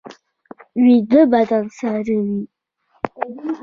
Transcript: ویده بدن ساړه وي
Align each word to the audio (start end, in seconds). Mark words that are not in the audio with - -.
ویده 0.83 1.21
بدن 1.33 1.65
ساړه 1.77 2.17
وي 2.25 2.41